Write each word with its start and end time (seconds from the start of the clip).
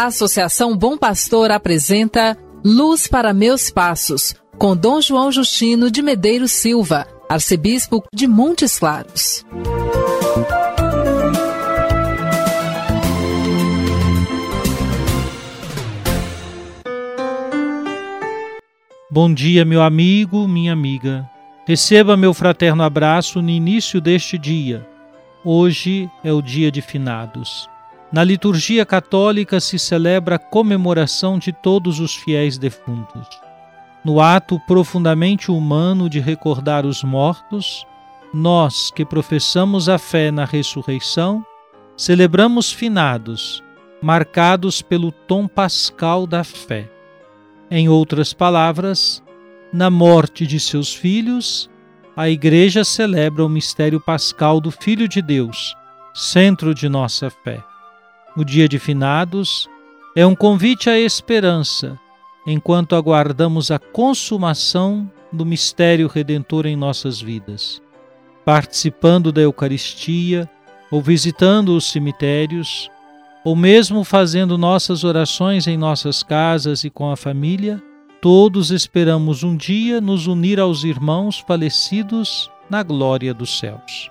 A 0.00 0.06
Associação 0.06 0.74
Bom 0.74 0.96
Pastor 0.96 1.50
apresenta 1.50 2.34
Luz 2.64 3.06
para 3.06 3.34
Meus 3.34 3.68
Passos, 3.68 4.34
com 4.56 4.74
Dom 4.74 4.98
João 4.98 5.30
Justino 5.30 5.90
de 5.90 6.00
Medeiros 6.00 6.52
Silva, 6.52 7.06
arcebispo 7.28 8.02
de 8.10 8.26
Montes 8.26 8.78
Claros. 8.78 9.44
Bom 19.10 19.34
dia, 19.34 19.66
meu 19.66 19.82
amigo, 19.82 20.48
minha 20.48 20.72
amiga. 20.72 21.28
Receba 21.66 22.16
meu 22.16 22.32
fraterno 22.32 22.82
abraço 22.82 23.42
no 23.42 23.50
início 23.50 24.00
deste 24.00 24.38
dia. 24.38 24.88
Hoje 25.44 26.10
é 26.24 26.32
o 26.32 26.40
dia 26.40 26.72
de 26.72 26.80
finados. 26.80 27.69
Na 28.12 28.24
liturgia 28.24 28.84
católica 28.84 29.60
se 29.60 29.78
celebra 29.78 30.34
a 30.34 30.38
comemoração 30.38 31.38
de 31.38 31.52
todos 31.52 32.00
os 32.00 32.12
fiéis 32.12 32.58
defuntos. 32.58 33.28
No 34.04 34.20
ato 34.20 34.58
profundamente 34.66 35.50
humano 35.50 36.10
de 36.10 36.18
recordar 36.18 36.84
os 36.84 37.04
mortos, 37.04 37.86
nós 38.34 38.90
que 38.90 39.04
professamos 39.04 39.88
a 39.88 39.96
fé 39.96 40.32
na 40.32 40.44
ressurreição, 40.44 41.44
celebramos 41.96 42.72
finados, 42.72 43.62
marcados 44.02 44.82
pelo 44.82 45.12
tom 45.12 45.46
pascal 45.46 46.26
da 46.26 46.42
fé. 46.42 46.90
Em 47.70 47.88
outras 47.88 48.32
palavras, 48.32 49.22
na 49.72 49.88
morte 49.88 50.48
de 50.48 50.58
seus 50.58 50.92
filhos, 50.92 51.70
a 52.16 52.28
Igreja 52.28 52.82
celebra 52.82 53.44
o 53.44 53.48
mistério 53.48 54.00
pascal 54.00 54.60
do 54.60 54.72
Filho 54.72 55.06
de 55.06 55.22
Deus, 55.22 55.76
centro 56.12 56.74
de 56.74 56.88
nossa 56.88 57.30
fé. 57.30 57.69
O 58.36 58.44
dia 58.44 58.68
de 58.68 58.78
finados 58.78 59.68
é 60.14 60.24
um 60.24 60.36
convite 60.36 60.88
à 60.88 60.96
esperança, 60.96 61.98
enquanto 62.46 62.94
aguardamos 62.94 63.72
a 63.72 63.78
consumação 63.78 65.10
do 65.32 65.44
mistério 65.44 66.06
redentor 66.06 66.64
em 66.64 66.76
nossas 66.76 67.20
vidas. 67.20 67.82
Participando 68.44 69.32
da 69.32 69.40
Eucaristia, 69.40 70.48
ou 70.92 71.02
visitando 71.02 71.76
os 71.76 71.90
cemitérios, 71.90 72.88
ou 73.44 73.56
mesmo 73.56 74.04
fazendo 74.04 74.56
nossas 74.56 75.02
orações 75.02 75.66
em 75.66 75.76
nossas 75.76 76.22
casas 76.22 76.84
e 76.84 76.90
com 76.90 77.10
a 77.10 77.16
família, 77.16 77.82
todos 78.20 78.70
esperamos 78.70 79.42
um 79.42 79.56
dia 79.56 80.00
nos 80.00 80.28
unir 80.28 80.60
aos 80.60 80.84
irmãos 80.84 81.40
falecidos 81.40 82.48
na 82.68 82.82
glória 82.84 83.34
dos 83.34 83.58
céus 83.58 84.10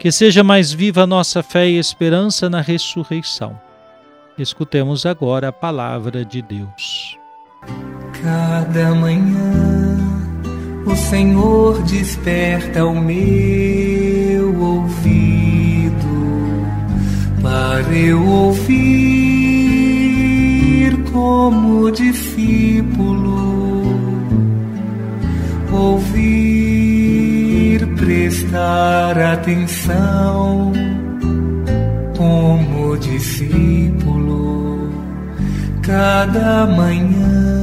que 0.00 0.10
seja 0.10 0.42
mais 0.42 0.72
viva 0.72 1.02
a 1.02 1.06
nossa 1.06 1.42
fé 1.42 1.68
e 1.68 1.78
esperança 1.78 2.48
na 2.48 2.62
ressurreição. 2.62 3.60
Escutemos 4.38 5.04
agora 5.04 5.48
a 5.48 5.52
palavra 5.52 6.24
de 6.24 6.40
Deus. 6.40 7.18
Cada 8.22 8.94
manhã 8.94 9.98
o 10.86 10.96
Senhor 10.96 11.82
desperta 11.82 12.86
o 12.86 12.98
meu 12.98 14.58
ouvido 14.58 15.92
para 17.42 17.94
eu 17.94 18.26
ouvir 18.26 18.70
como 21.12 21.90
discípulo 21.90 23.50
prestar 28.50 29.16
atenção 29.16 30.72
como 32.16 32.96
discípulo 32.98 34.90
cada 35.86 36.66
manhã. 36.66 37.60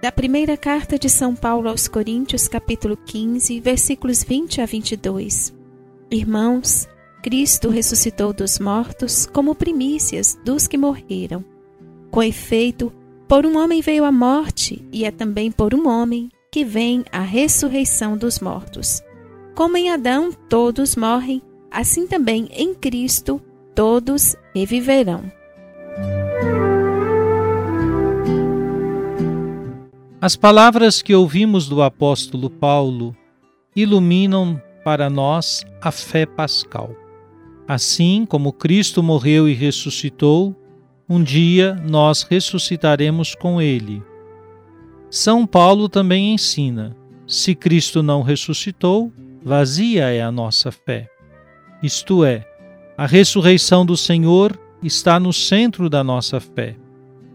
Da 0.00 0.12
primeira 0.12 0.56
carta 0.56 0.96
de 0.96 1.08
São 1.08 1.34
Paulo 1.34 1.68
aos 1.68 1.88
Coríntios, 1.88 2.46
capítulo 2.46 2.96
15, 2.96 3.58
versículos 3.58 4.22
20 4.22 4.60
a 4.60 4.66
22. 4.66 5.52
Irmãos, 6.12 6.88
Cristo 7.24 7.70
ressuscitou 7.70 8.32
dos 8.32 8.60
mortos 8.60 9.26
como 9.26 9.54
primícias 9.56 10.38
dos 10.44 10.68
que 10.68 10.78
morreram. 10.78 11.44
Com 12.12 12.22
efeito, 12.22 12.92
por 13.26 13.44
um 13.44 13.58
homem 13.58 13.80
veio 13.80 14.04
a 14.04 14.12
morte, 14.12 14.86
e 14.92 15.04
é 15.04 15.10
também 15.10 15.50
por 15.50 15.74
um 15.74 15.88
homem 15.88 16.30
que 16.54 16.64
vem 16.64 17.04
a 17.10 17.18
ressurreição 17.18 18.16
dos 18.16 18.38
mortos. 18.38 19.02
Como 19.56 19.76
em 19.76 19.90
Adão 19.90 20.30
todos 20.48 20.94
morrem, 20.94 21.42
assim 21.68 22.06
também 22.06 22.48
em 22.52 22.72
Cristo 22.72 23.42
todos 23.74 24.36
reviverão. 24.54 25.24
As 30.20 30.36
palavras 30.36 31.02
que 31.02 31.12
ouvimos 31.12 31.68
do 31.68 31.82
apóstolo 31.82 32.48
Paulo 32.48 33.16
iluminam 33.74 34.62
para 34.84 35.10
nós 35.10 35.64
a 35.82 35.90
fé 35.90 36.24
pascal. 36.24 36.94
Assim 37.66 38.24
como 38.24 38.52
Cristo 38.52 39.02
morreu 39.02 39.48
e 39.48 39.54
ressuscitou, 39.54 40.54
um 41.08 41.20
dia 41.20 41.74
nós 41.84 42.22
ressuscitaremos 42.22 43.34
com 43.34 43.60
ele 43.60 44.00
são 45.14 45.46
Paulo 45.46 45.88
também 45.88 46.34
ensina: 46.34 46.92
se 47.24 47.54
Cristo 47.54 48.02
não 48.02 48.20
ressuscitou, 48.20 49.12
vazia 49.44 50.12
é 50.12 50.20
a 50.20 50.32
nossa 50.32 50.72
fé. 50.72 51.08
Isto 51.80 52.24
é, 52.24 52.44
a 52.98 53.06
ressurreição 53.06 53.86
do 53.86 53.96
Senhor 53.96 54.58
está 54.82 55.20
no 55.20 55.32
centro 55.32 55.88
da 55.88 56.02
nossa 56.02 56.40
fé. 56.40 56.74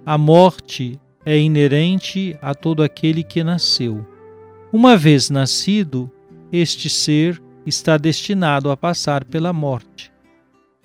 A 0.05 0.17
morte 0.17 0.99
é 1.25 1.39
inerente 1.39 2.37
a 2.41 2.53
todo 2.53 2.83
aquele 2.83 3.23
que 3.23 3.45
nasceu. 3.45 4.05
Uma 4.73 4.97
vez 4.97 5.29
nascido, 5.29 6.11
este 6.51 6.89
ser 6.89 7.41
está 7.65 7.95
destinado 7.95 8.69
a 8.71 8.75
passar 8.75 9.23
pela 9.23 9.53
morte. 9.53 10.11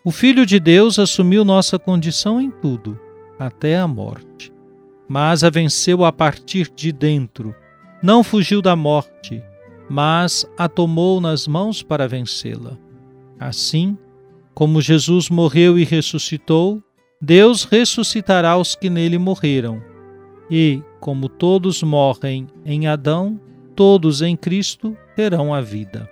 O 0.04 0.12
Filho 0.12 0.46
de 0.46 0.60
Deus 0.60 1.00
assumiu 1.00 1.44
nossa 1.44 1.76
condição 1.76 2.40
em 2.40 2.52
tudo, 2.52 2.96
até 3.36 3.76
a 3.76 3.88
morte 3.88 4.53
mas 5.08 5.44
a 5.44 5.50
venceu 5.50 6.04
a 6.04 6.12
partir 6.12 6.70
de 6.74 6.92
dentro. 6.92 7.54
Não 8.02 8.22
fugiu 8.22 8.60
da 8.60 8.74
morte, 8.74 9.42
mas 9.88 10.46
a 10.58 10.68
tomou 10.68 11.20
nas 11.20 11.46
mãos 11.46 11.82
para 11.82 12.08
vencê-la. 12.08 12.78
Assim, 13.38 13.96
como 14.54 14.80
Jesus 14.80 15.28
morreu 15.28 15.78
e 15.78 15.84
ressuscitou, 15.84 16.82
Deus 17.20 17.64
ressuscitará 17.64 18.56
os 18.56 18.74
que 18.74 18.88
nele 18.88 19.18
morreram. 19.18 19.82
E, 20.50 20.82
como 21.00 21.28
todos 21.28 21.82
morrem 21.82 22.46
em 22.64 22.86
Adão, 22.86 23.40
todos 23.74 24.22
em 24.22 24.36
Cristo 24.36 24.96
terão 25.16 25.52
a 25.52 25.60
vida. 25.60 26.08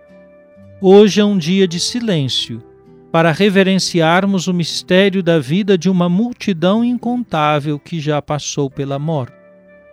Hoje 0.81 1.21
é 1.21 1.25
um 1.25 1.39
dia 1.39 1.69
de 1.69 1.79
silêncio 1.79 2.63
para 3.13 3.31
reverenciarmos 3.31 4.47
o 4.49 4.55
mistério 4.55 5.23
da 5.23 5.39
vida 5.39 5.77
de 5.77 5.91
uma 5.91 6.09
multidão 6.09 6.83
incontável 6.83 7.79
que 7.79 8.01
já 8.01 8.23
passou 8.23 8.71
pela 8.71 8.99
morte. 8.99 9.37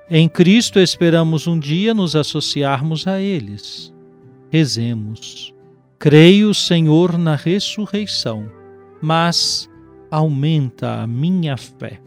Em 0.10 0.30
Cristo 0.30 0.80
esperamos 0.80 1.45
um 1.45 1.60
dia 1.60 1.94
nos 1.94 2.16
associarmos 2.16 3.06
a 3.06 3.19
eles. 3.19 3.94
Rezemos. 4.50 5.54
Creio, 6.00 6.54
Senhor, 6.54 7.18
na 7.18 7.36
ressurreição, 7.36 8.50
mas 9.01 9.69
aumenta 10.10 11.01
a 11.01 11.06
minha 11.06 11.57
fé. 11.57 12.00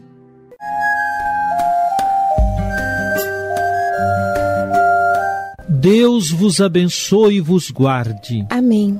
Deus 5.69 6.31
vos 6.31 6.59
abençoe 6.59 7.35
e 7.35 7.39
vos 7.39 7.69
guarde. 7.69 8.45
Amém 8.49 8.99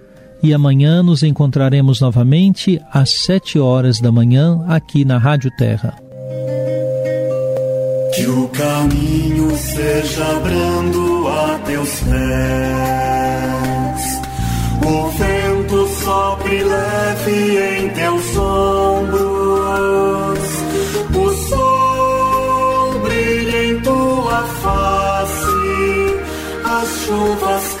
e 0.43 0.53
amanhã 0.53 1.03
nos 1.03 1.23
encontraremos 1.23 2.01
novamente 2.01 2.81
às 2.91 3.11
sete 3.23 3.59
horas 3.59 3.99
da 3.99 4.11
manhã 4.11 4.63
aqui 4.67 5.05
na 5.05 5.17
Rádio 5.17 5.51
Terra. 5.57 5.95
Que 8.15 8.25
o 8.25 8.47
caminho 8.49 9.55
seja 9.55 10.39
brando 10.43 11.27
a 11.27 11.59
teus 11.65 11.99
pés, 11.99 12.11
o 14.85 15.09
vento 15.11 15.87
sopre 16.03 16.63
leve 16.63 17.57
em 17.77 17.89
teus 17.89 18.37
ombros, 18.37 19.19
o 21.15 21.29
sol 21.49 22.99
brilha 22.99 23.65
em 23.65 23.79
tua 23.79 24.43
face, 24.61 25.45
as 26.65 26.89
chuvas 27.05 27.80